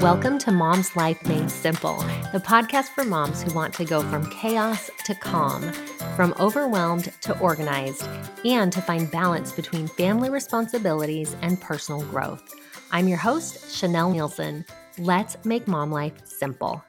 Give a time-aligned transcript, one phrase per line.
[0.00, 1.98] Welcome to Mom's Life Made Simple,
[2.32, 5.72] the podcast for moms who want to go from chaos to calm,
[6.14, 8.06] from overwhelmed to organized,
[8.44, 12.54] and to find balance between family responsibilities and personal growth.
[12.92, 14.64] I'm your host, Chanelle Neilson.
[14.98, 16.84] Let's make mom life simple.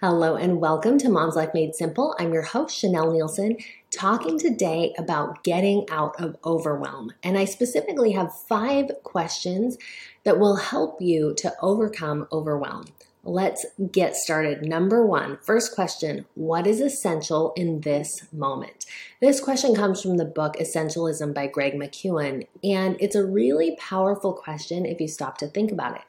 [0.00, 2.14] Hello, and welcome to Mom's Life Made Simple.
[2.20, 7.12] I'm your host, Chanelle Neilson, talking today about getting out of overwhelm.
[7.24, 9.76] And I specifically have five questions
[10.28, 12.84] that will help you to overcome overwhelm.
[13.24, 14.60] Let's get started.
[14.60, 18.84] Number one, first question What is essential in this moment?
[19.22, 24.34] This question comes from the book Essentialism by Greg McKeown, and it's a really powerful
[24.34, 26.02] question if you stop to think about it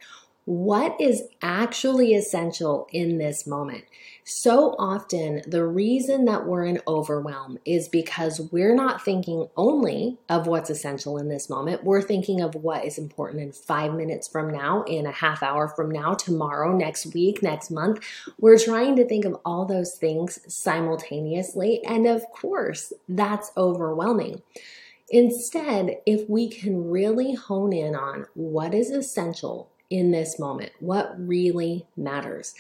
[0.49, 3.83] what is actually essential in this moment.
[4.23, 10.45] So often, the reason that we're in overwhelm is because we're not thinking only of
[10.45, 11.83] what's essential in this moment.
[11.83, 15.67] We're thinking of what is important in five minutes from now, in a half hour
[15.67, 18.03] from now, tomorrow, next week, next month.
[18.39, 21.83] We're trying to think of all those things simultaneously.
[21.83, 24.43] And of course, that's overwhelming.
[25.09, 31.15] Instead, if we can really hone in on what is essential in this moment, what
[31.17, 32.53] really matters.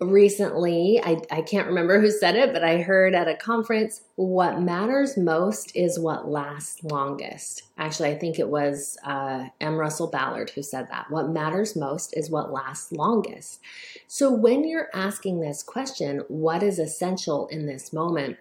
[0.00, 4.58] Recently, I, I can't remember who said it, but I heard at a conference, what
[4.58, 7.64] matters most is what lasts longest.
[7.76, 9.76] Actually, I think it was uh, M.
[9.76, 11.10] Russell Ballard who said that.
[11.10, 13.60] What matters most is what lasts longest.
[14.06, 18.38] So, when you're asking this question, what is essential in this moment?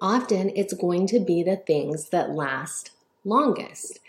[0.00, 2.90] Often it's going to be the things that last
[3.24, 4.00] longest.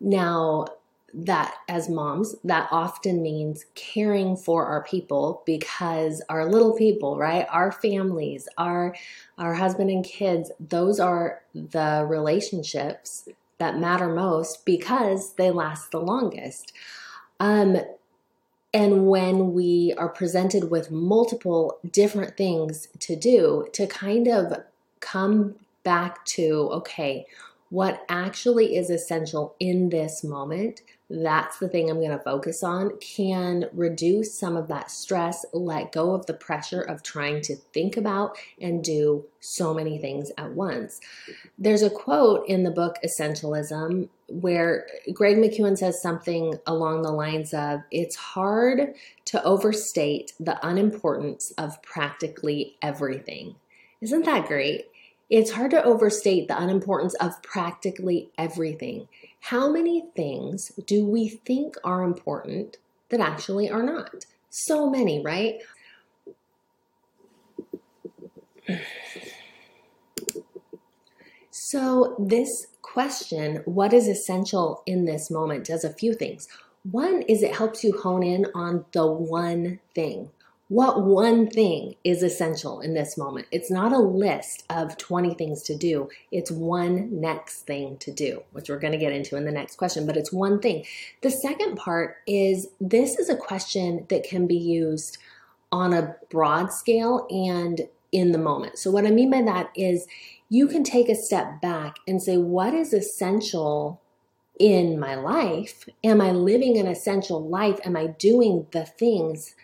[0.00, 0.66] Now,
[1.12, 7.46] that as moms, that often means caring for our people because our little people, right?
[7.50, 8.94] Our families, our
[9.38, 16.00] our husband and kids, those are the relationships that matter most because they last the
[16.00, 16.72] longest.
[17.38, 17.78] Um,
[18.72, 24.52] and when we are presented with multiple different things to do, to kind of
[25.00, 27.26] come back to, okay,
[27.70, 32.96] what actually is essential in this moment that's the thing I'm going to focus on,
[33.00, 37.96] can reduce some of that stress, let go of the pressure of trying to think
[37.96, 41.00] about and do so many things at once.
[41.58, 47.52] There's a quote in the book Essentialism where Greg McKeown says something along the lines
[47.52, 48.94] of It's hard
[49.24, 53.56] to overstate the unimportance of practically everything.
[54.00, 54.86] Isn't that great?
[55.30, 59.06] It's hard to overstate the unimportance of practically everything.
[59.38, 62.78] How many things do we think are important
[63.10, 64.26] that actually are not?
[64.50, 65.60] So many, right?
[71.52, 72.48] So, this
[72.82, 76.48] question, what is essential in this moment, does a few things.
[76.90, 80.30] One is it helps you hone in on the one thing
[80.70, 83.48] what one thing is essential in this moment.
[83.50, 88.44] It's not a list of 20 things to do, it's one next thing to do,
[88.52, 90.84] which we're going to get into in the next question, but it's one thing.
[91.22, 95.18] The second part is this is a question that can be used
[95.72, 98.78] on a broad scale and in the moment.
[98.78, 100.06] So, what I mean by that is
[100.48, 104.00] you can take a step back and say, what is essential
[104.60, 105.88] in my life?
[106.04, 107.80] Am I living an essential life?
[107.84, 109.56] Am I doing the things?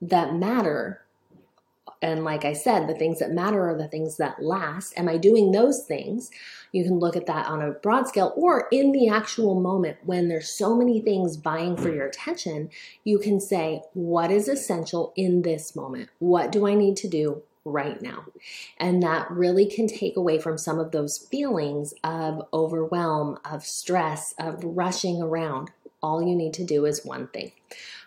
[0.00, 1.02] That matter
[2.02, 4.98] and like I said, the things that matter are the things that last.
[4.98, 6.30] Am I doing those things?
[6.72, 10.28] You can look at that on a broad scale or in the actual moment when
[10.28, 12.70] there's so many things vying for your attention,
[13.04, 16.08] you can say, What is essential in this moment?
[16.20, 18.24] What do I need to do right now?
[18.78, 24.34] And that really can take away from some of those feelings of overwhelm, of stress,
[24.38, 25.70] of rushing around.
[26.02, 27.52] All you need to do is one thing.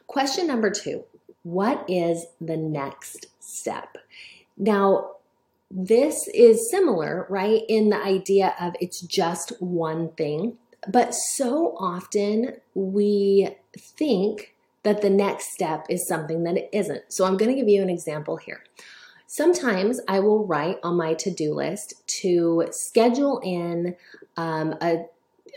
[0.08, 1.04] Question number two
[1.44, 3.98] what is the next step?
[4.58, 5.12] Now,
[5.70, 12.58] this is similar, right, in the idea of it's just one thing, but so often
[12.76, 14.54] we think
[14.84, 17.04] that the next step is something that it isn't.
[17.12, 18.64] So I'm going to give you an example here.
[19.28, 23.96] Sometimes I will write on my to do list to schedule in
[24.38, 25.06] um, a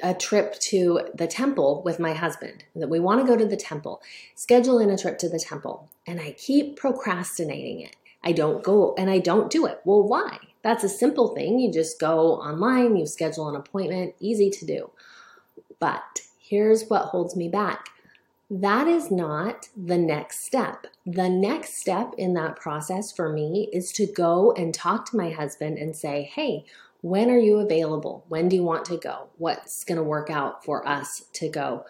[0.03, 3.57] a trip to the temple with my husband, that we want to go to the
[3.57, 4.03] temple,
[4.35, 7.97] schedule in a trip to the temple, and I keep procrastinating it.
[8.23, 9.81] I don't go and I don't do it.
[9.85, 10.39] Well, why?
[10.63, 11.61] That's a simple thing.
[11.61, 14.91] You just go online, you schedule an appointment, easy to do.
[15.79, 17.89] But here's what holds me back
[18.49, 20.87] that is not the next step.
[21.05, 25.31] The next step in that process for me is to go and talk to my
[25.31, 26.65] husband and say, hey,
[27.11, 28.25] when are you available?
[28.29, 29.29] When do you want to go?
[29.39, 31.85] What's going to work out for us to go?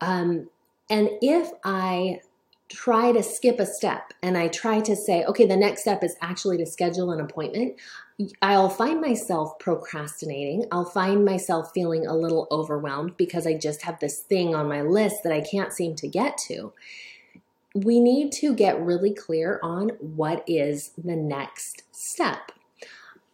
[0.00, 0.48] Um,
[0.90, 2.20] And if I
[2.68, 6.16] try to skip a step and I try to say, okay, the next step is
[6.20, 7.76] actually to schedule an appointment,
[8.42, 10.66] I'll find myself procrastinating.
[10.70, 14.82] I'll find myself feeling a little overwhelmed because I just have this thing on my
[14.82, 16.72] list that I can't seem to get to.
[17.74, 22.52] We need to get really clear on what is the next step.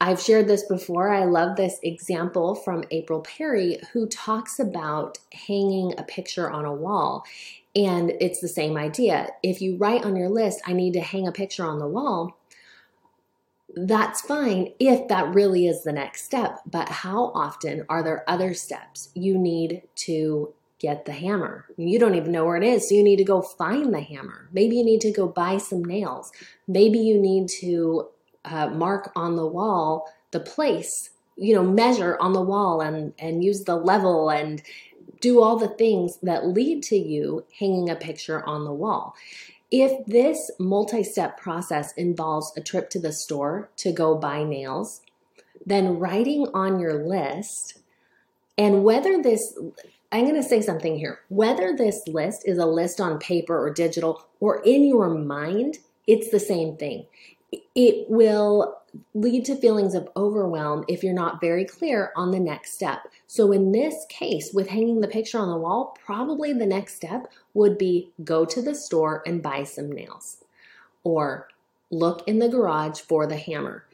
[0.00, 1.12] I've shared this before.
[1.12, 6.72] I love this example from April Perry, who talks about hanging a picture on a
[6.72, 7.24] wall.
[7.74, 9.28] And it's the same idea.
[9.42, 12.36] If you write on your list, I need to hang a picture on the wall,
[13.74, 16.60] that's fine if that really is the next step.
[16.66, 21.66] But how often are there other steps you need to get the hammer?
[21.76, 24.48] You don't even know where it is, so you need to go find the hammer.
[24.52, 26.32] Maybe you need to go buy some nails.
[26.66, 28.08] Maybe you need to
[28.44, 33.44] uh, mark on the wall the place, you know, measure on the wall and, and
[33.44, 34.62] use the level and
[35.20, 39.14] do all the things that lead to you hanging a picture on the wall.
[39.70, 45.02] If this multi step process involves a trip to the store to go buy nails,
[45.66, 47.78] then writing on your list,
[48.56, 49.58] and whether this,
[50.10, 53.72] I'm going to say something here, whether this list is a list on paper or
[53.72, 57.06] digital or in your mind, it's the same thing
[57.52, 58.78] it will
[59.14, 63.08] lead to feelings of overwhelm if you're not very clear on the next step.
[63.26, 67.30] So, in this case, with hanging the picture on the wall, probably the next step
[67.54, 70.44] would be go to the store and buy some nails
[71.04, 71.48] or
[71.90, 73.84] look in the garage for the hammer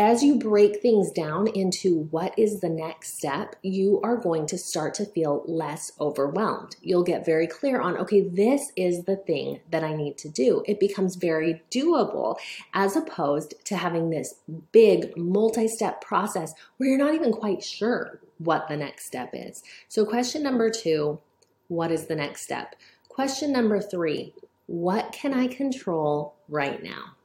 [0.00, 4.56] as you break things down into what is the next step, you are going to
[4.56, 6.74] start to feel less overwhelmed.
[6.80, 10.64] You'll get very clear on, okay, this is the thing that I need to do.
[10.66, 12.36] It becomes very doable
[12.72, 14.36] as opposed to having this
[14.72, 19.62] big multi step process where you're not even quite sure what the next step is.
[19.88, 21.20] So, question number two
[21.68, 22.74] what is the next step?
[23.10, 24.32] Question number three
[24.66, 27.16] what can I control right now?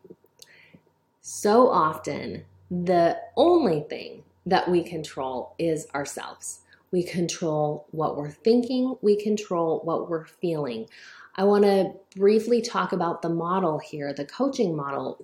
[1.22, 6.62] So often, the only thing that we control is ourselves.
[6.92, 10.88] We control what we're thinking, we control what we're feeling.
[11.36, 15.24] I want to briefly talk about the model here, the coaching model.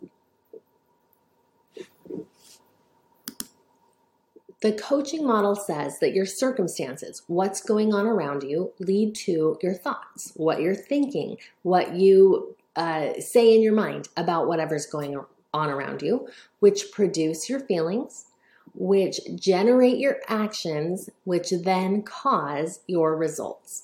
[4.62, 9.74] The coaching model says that your circumstances, what's going on around you, lead to your
[9.74, 15.16] thoughts, what you're thinking, what you uh, say in your mind about whatever's going
[15.54, 16.28] on around you,
[16.60, 18.26] which produce your feelings,
[18.74, 23.84] which generate your actions, which then cause your results.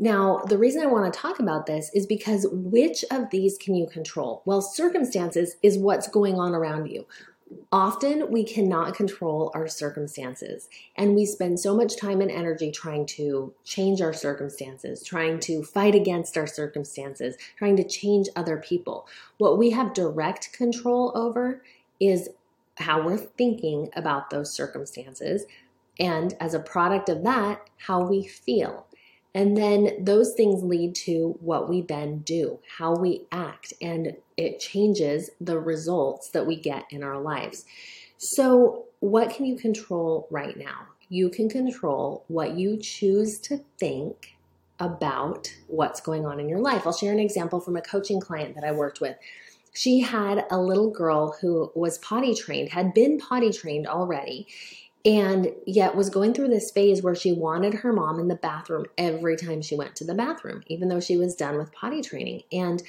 [0.00, 3.74] Now, the reason I want to talk about this is because which of these can
[3.74, 4.42] you control?
[4.44, 7.04] Well, circumstances is what's going on around you.
[7.70, 13.04] Often we cannot control our circumstances, and we spend so much time and energy trying
[13.06, 19.06] to change our circumstances, trying to fight against our circumstances, trying to change other people.
[19.36, 21.62] What we have direct control over
[22.00, 22.30] is
[22.78, 25.44] how we're thinking about those circumstances,
[25.98, 28.86] and as a product of that, how we feel.
[29.34, 34.58] And then those things lead to what we then do, how we act, and it
[34.58, 37.64] changes the results that we get in our lives.
[38.16, 40.88] So, what can you control right now?
[41.08, 44.34] You can control what you choose to think
[44.80, 46.86] about what's going on in your life.
[46.86, 49.16] I'll share an example from a coaching client that I worked with.
[49.74, 54.46] She had a little girl who was potty trained, had been potty trained already,
[55.04, 58.84] and yet was going through this phase where she wanted her mom in the bathroom
[58.96, 62.42] every time she went to the bathroom, even though she was done with potty training.
[62.52, 62.82] And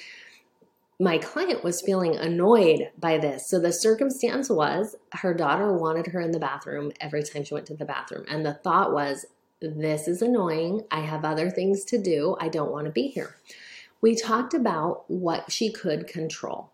[0.98, 3.48] my client was feeling annoyed by this.
[3.48, 7.66] So the circumstance was her daughter wanted her in the bathroom every time she went
[7.66, 8.26] to the bathroom.
[8.28, 9.24] And the thought was,
[9.60, 10.82] this is annoying.
[10.90, 12.36] I have other things to do.
[12.40, 13.36] I don't want to be here.
[14.00, 16.72] We talked about what she could control.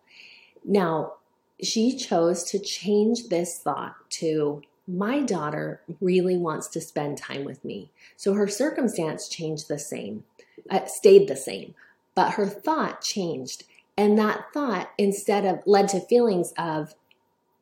[0.65, 1.15] Now,
[1.63, 7.65] she chose to change this thought to my daughter really wants to spend time with
[7.65, 7.91] me.
[8.17, 10.25] So her circumstance changed the same,
[10.71, 11.75] uh, stayed the same,
[12.15, 13.65] but her thought changed.
[13.97, 16.95] And that thought instead of led to feelings of,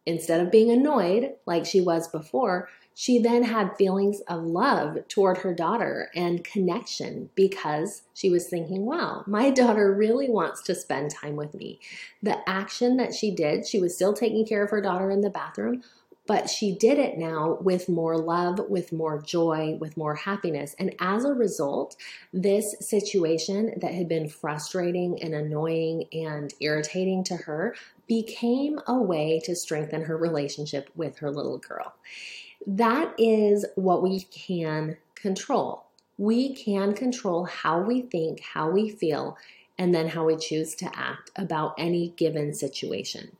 [0.04, 5.38] instead of being annoyed like she was before, she then had feelings of love toward
[5.38, 11.10] her daughter and connection because she was thinking, wow, my daughter really wants to spend
[11.10, 11.80] time with me.
[12.22, 15.30] The action that she did, she was still taking care of her daughter in the
[15.30, 15.82] bathroom,
[16.26, 20.74] but she did it now with more love, with more joy, with more happiness.
[20.78, 21.96] And as a result,
[22.32, 27.74] this situation that had been frustrating and annoying and irritating to her
[28.06, 31.94] became a way to strengthen her relationship with her little girl.
[32.66, 35.84] That is what we can control.
[36.16, 39.36] We can control how we think, how we feel,
[39.78, 43.36] and then how we choose to act about any given situation.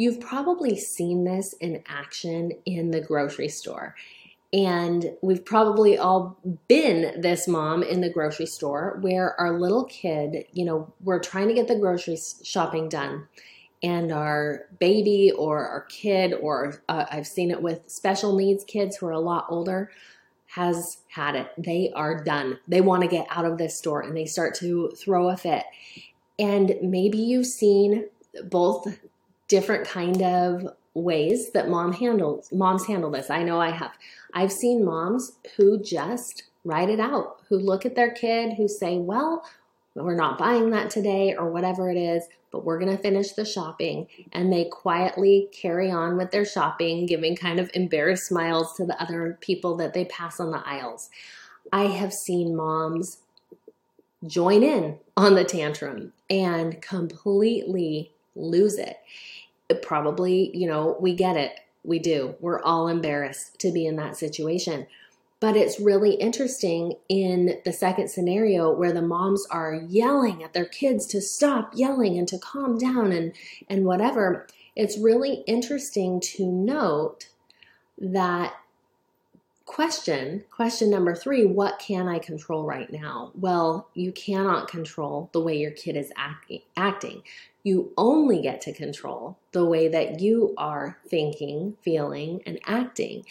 [0.00, 3.94] You've probably seen this in action in the grocery store.
[4.50, 6.38] And we've probably all
[6.68, 11.48] been this mom in the grocery store where our little kid, you know, we're trying
[11.48, 13.28] to get the grocery shopping done.
[13.82, 18.96] And our baby or our kid, or uh, I've seen it with special needs kids
[18.96, 19.90] who are a lot older,
[20.46, 21.52] has had it.
[21.58, 22.58] They are done.
[22.66, 25.64] They want to get out of this store and they start to throw a fit.
[26.38, 28.06] And maybe you've seen
[28.44, 28.98] both
[29.50, 33.28] different kind of ways that mom handles moms handle this.
[33.28, 33.92] I know I have.
[34.32, 38.96] I've seen moms who just write it out, who look at their kid, who say,
[38.96, 39.44] "Well,
[39.94, 43.44] we're not buying that today or whatever it is, but we're going to finish the
[43.44, 48.86] shopping." And they quietly carry on with their shopping, giving kind of embarrassed smiles to
[48.86, 51.10] the other people that they pass on the aisles.
[51.72, 53.18] I have seen moms
[54.26, 58.98] join in on the tantrum and completely lose it
[59.74, 61.52] probably, you know, we get it.
[61.84, 62.34] We do.
[62.40, 64.86] We're all embarrassed to be in that situation.
[65.40, 70.66] But it's really interesting in the second scenario where the moms are yelling at their
[70.66, 73.32] kids to stop yelling and to calm down and,
[73.66, 74.46] and whatever.
[74.76, 77.28] It's really interesting to note
[77.96, 78.54] that
[79.70, 83.30] question, question number three, what can I control right now?
[83.36, 86.12] Well, you cannot control the way your kid is
[86.76, 87.22] acting.
[87.62, 93.24] You only get to control the way that you are thinking, feeling, and acting.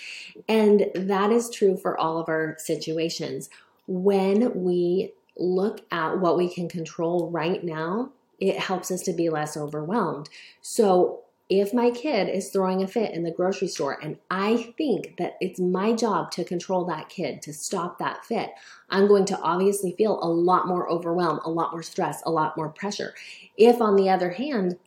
[0.47, 3.49] And that is true for all of our situations.
[3.85, 9.29] When we look at what we can control right now, it helps us to be
[9.29, 10.29] less overwhelmed.
[10.61, 15.17] So, if my kid is throwing a fit in the grocery store and I think
[15.17, 18.51] that it's my job to control that kid, to stop that fit,
[18.89, 22.55] I'm going to obviously feel a lot more overwhelmed, a lot more stress, a lot
[22.55, 23.15] more pressure.
[23.57, 24.77] If, on the other hand,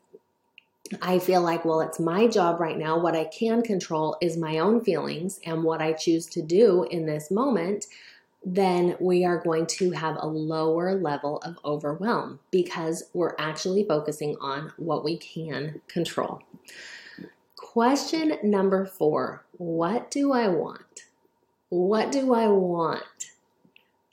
[1.01, 2.99] I feel like, well, it's my job right now.
[2.99, 7.07] What I can control is my own feelings and what I choose to do in
[7.07, 7.87] this moment
[8.45, 14.37] then we are going to have a lower level of overwhelm because we're actually focusing
[14.41, 16.43] on what we can control.
[17.57, 21.05] Question number four What do I want?
[21.69, 23.03] What do I want?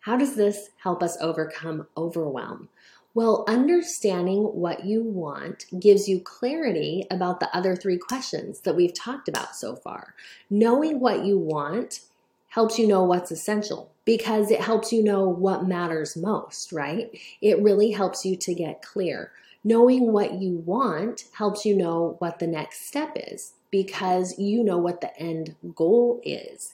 [0.01, 2.69] How does this help us overcome overwhelm?
[3.15, 8.93] Well, understanding what you want gives you clarity about the other three questions that we've
[8.93, 10.13] talked about so far.
[10.49, 12.01] Knowing what you want
[12.59, 17.09] helps you know what's essential because it helps you know what matters most, right?
[17.41, 19.31] It really helps you to get clear.
[19.63, 24.77] Knowing what you want helps you know what the next step is because you know
[24.77, 26.73] what the end goal is.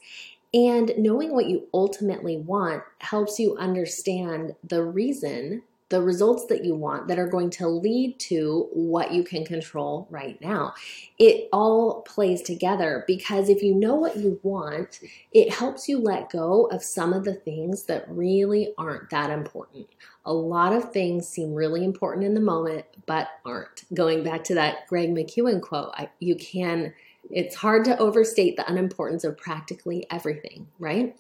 [0.56, 6.74] And knowing what you ultimately want helps you understand the reason the results that you
[6.76, 10.74] want that are going to lead to what you can control right now.
[11.20, 15.00] It all plays together because if you know what you want,
[15.32, 19.88] it helps you let go of some of the things that really aren't that important.
[20.26, 23.84] A lot of things seem really important in the moment, but aren't.
[23.94, 26.94] Going back to that Greg McKeown quote, I, you can
[27.32, 31.18] it's hard to overstate the unimportance of practically everything, right?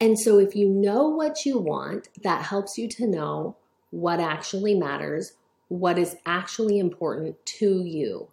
[0.00, 3.56] And so, if you know what you want, that helps you to know
[3.90, 5.34] what actually matters,
[5.68, 8.28] what is actually important to you.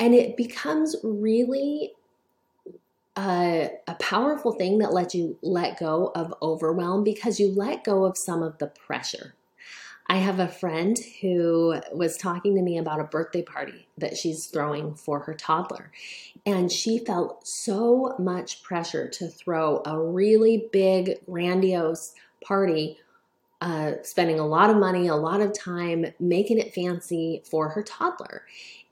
[0.00, 1.92] And it becomes really
[3.16, 8.04] a, a, powerful thing that lets you let go of overwhelm because you let go
[8.04, 9.34] of some of the pressure.
[10.06, 14.46] I have a friend who was talking to me about a birthday party that she's
[14.46, 15.92] throwing for her toddler.
[16.44, 22.98] And she felt so much pressure to throw a really big, grandiose party
[23.60, 27.82] uh, spending a lot of money, a lot of time making it fancy for her
[27.82, 28.42] toddler.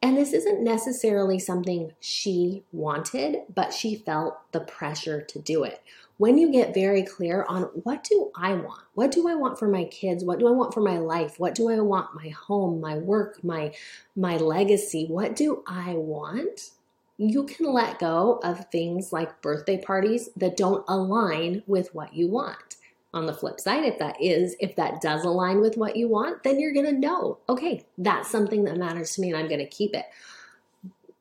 [0.00, 5.81] And this isn't necessarily something she wanted, but she felt the pressure to do it.
[6.19, 8.83] When you get very clear on what do I want?
[8.95, 10.25] What do I want for my kids?
[10.25, 11.38] What do I want for my life?
[11.38, 13.73] What do I want my home, my work, my
[14.14, 15.07] my legacy?
[15.07, 16.71] What do I want?
[17.16, 22.28] You can let go of things like birthday parties that don't align with what you
[22.28, 22.76] want.
[23.14, 26.42] On the flip side, if that is, if that does align with what you want,
[26.45, 29.61] then you're going to know, okay, that's something that matters to me and I'm going
[29.61, 30.07] to keep it.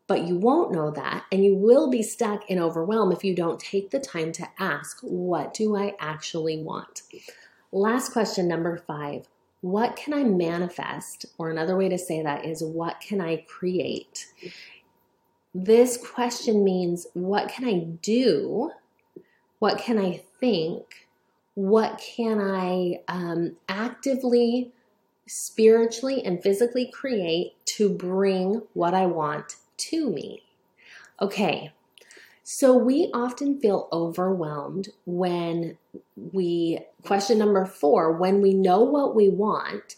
[0.08, 3.60] But you won't know that, and you will be stuck in overwhelm if you don't
[3.60, 7.04] take the time to ask, what do I actually want?
[7.72, 9.28] Last question, number five
[9.62, 11.28] what can I manifest?
[11.38, 14.28] Or another way to say that is, what can I create?
[15.54, 18.72] This question means, what can I do?
[19.60, 21.01] What can I think?
[21.56, 24.72] What can I um, actively,
[25.28, 30.44] spiritually, and physically create to bring what I want to me?
[31.22, 31.72] Okay,
[32.44, 35.78] so we often feel overwhelmed when
[36.34, 39.96] we, question number four, when we know what we want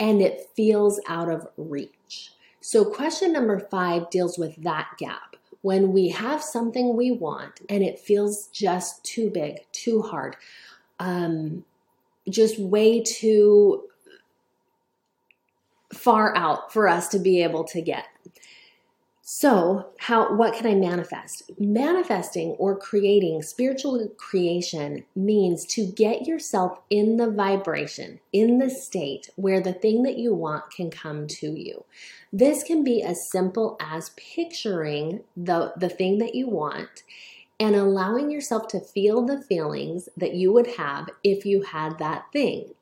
[0.00, 2.32] and it feels out of reach.
[2.60, 5.36] So, question number five deals with that gap.
[5.62, 10.36] When we have something we want and it feels just too big, too hard,
[10.98, 11.64] um,
[12.28, 13.84] just way too
[15.92, 18.06] far out for us to be able to get.
[19.26, 21.50] So, how what can I manifest?
[21.58, 29.30] Manifesting or creating spiritual creation means to get yourself in the vibration, in the state
[29.36, 31.84] where the thing that you want can come to you.
[32.34, 37.02] This can be as simple as picturing the the thing that you want
[37.60, 42.26] and allowing yourself to feel the feelings that you would have if you had that
[42.32, 42.74] thing.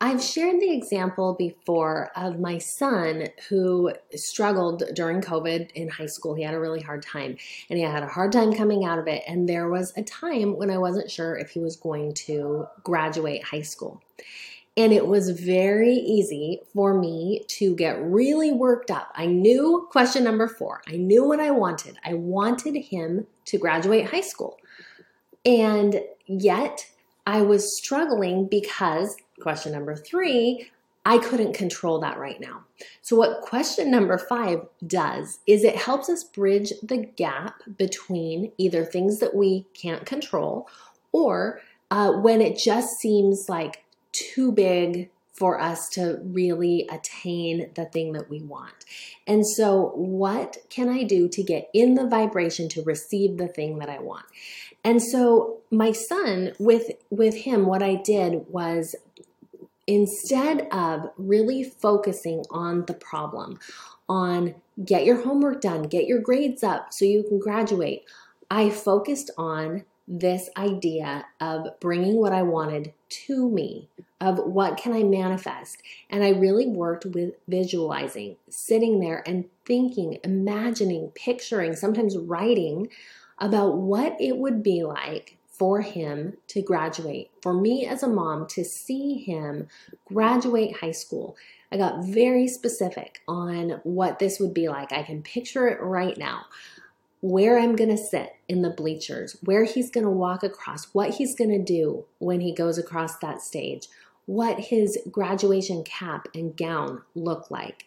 [0.00, 6.34] I've shared the example before of my son who struggled during COVID in high school.
[6.34, 7.36] He had a really hard time
[7.70, 9.22] and he had a hard time coming out of it.
[9.28, 13.44] And there was a time when I wasn't sure if he was going to graduate
[13.44, 14.02] high school.
[14.76, 19.12] And it was very easy for me to get really worked up.
[19.14, 21.98] I knew question number four, I knew what I wanted.
[22.04, 24.58] I wanted him to graduate high school.
[25.44, 26.86] And yet,
[27.26, 30.70] I was struggling because question number three,
[31.04, 32.64] I couldn't control that right now.
[33.00, 38.84] So, what question number five does is it helps us bridge the gap between either
[38.84, 40.68] things that we can't control
[41.10, 41.60] or
[41.90, 43.81] uh, when it just seems like
[44.12, 48.84] too big for us to really attain the thing that we want.
[49.26, 53.78] And so, what can I do to get in the vibration to receive the thing
[53.78, 54.26] that I want?
[54.84, 58.94] And so, my son, with with him, what I did was
[59.86, 63.58] instead of really focusing on the problem,
[64.08, 68.04] on get your homework done, get your grades up so you can graduate,
[68.50, 73.88] I focused on this idea of bringing what I wanted to me,
[74.20, 75.82] of what can I manifest.
[76.10, 82.88] And I really worked with visualizing, sitting there and thinking, imagining, picturing, sometimes writing
[83.38, 88.46] about what it would be like for him to graduate, for me as a mom
[88.48, 89.68] to see him
[90.04, 91.36] graduate high school.
[91.70, 94.92] I got very specific on what this would be like.
[94.92, 96.44] I can picture it right now.
[97.22, 101.14] Where I'm going to sit in the bleachers, where he's going to walk across, what
[101.14, 103.88] he's going to do when he goes across that stage,
[104.26, 107.86] what his graduation cap and gown look like.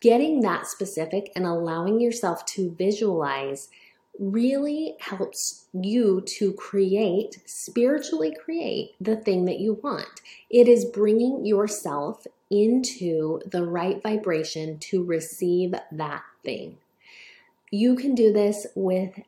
[0.00, 3.70] Getting that specific and allowing yourself to visualize
[4.18, 10.20] really helps you to create, spiritually create the thing that you want.
[10.50, 16.78] It is bringing yourself into the right vibration to receive that thing.
[17.70, 19.20] You can do this with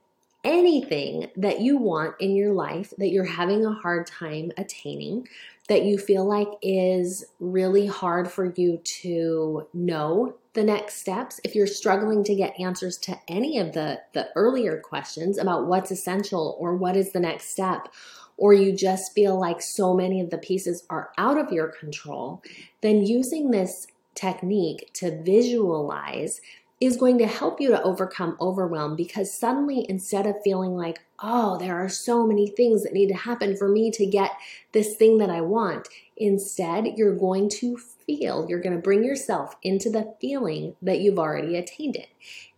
[0.45, 5.27] anything that you want in your life that you're having a hard time attaining,
[5.69, 11.55] that you feel like is really hard for you to know the next steps, if
[11.55, 16.57] you're struggling to get answers to any of the, the earlier questions about what's essential
[16.59, 17.93] or what is the next step,
[18.39, 22.43] or you just feel like so many of the pieces are out of your control,
[22.81, 26.41] then using this technique to visualize
[26.81, 31.57] is going to help you to overcome overwhelm because suddenly instead of feeling like, oh,
[31.59, 34.33] there are so many things that need to happen for me to get
[34.73, 39.57] this thing that I want, instead, you're going to feel, you're going to bring yourself
[39.63, 42.09] into the feeling that you've already attained it.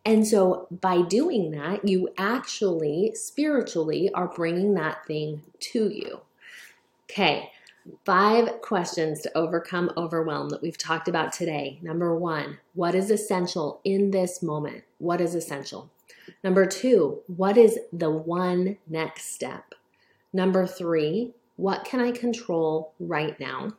[0.05, 6.21] And so by doing that, you actually spiritually are bringing that thing to you.
[7.05, 7.53] Okay.
[8.05, 11.79] Five questions to overcome overwhelm that we've talked about today.
[11.83, 14.85] Number one, what is essential in this moment?
[14.99, 15.91] What is essential?
[16.45, 19.75] Number two, what is the one next step?
[20.33, 23.73] Number three, what can I control right now?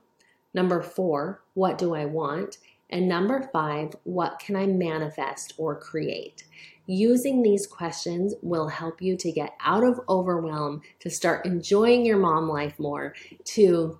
[0.53, 2.57] Number four, what do I want?
[2.89, 6.45] And number five, what can I manifest or create?
[6.91, 12.17] Using these questions will help you to get out of overwhelm, to start enjoying your
[12.17, 13.99] mom life more, to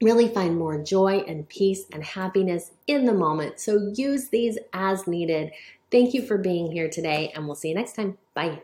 [0.00, 3.60] really find more joy and peace and happiness in the moment.
[3.60, 5.52] So use these as needed.
[5.90, 8.16] Thank you for being here today, and we'll see you next time.
[8.32, 8.62] Bye.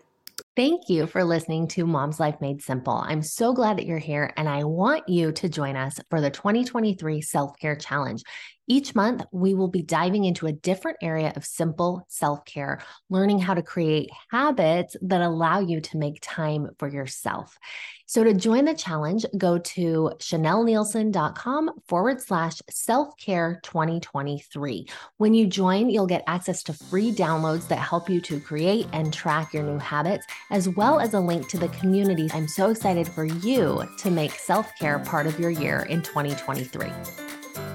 [0.57, 2.95] Thank you for listening to Mom's Life Made Simple.
[2.95, 6.31] I'm so glad that you're here, and I want you to join us for the
[6.31, 8.23] 2023 Self Care Challenge.
[8.71, 13.39] Each month, we will be diving into a different area of simple self care, learning
[13.39, 17.57] how to create habits that allow you to make time for yourself.
[18.05, 24.87] So, to join the challenge, go to chanelleneilson.com forward slash self care 2023.
[25.17, 29.15] When you join, you'll get access to free downloads that help you to create and
[29.15, 32.29] track your new habits, as well as a link to the community.
[32.35, 37.48] I'm so excited for you to make self care part of your year in 2023.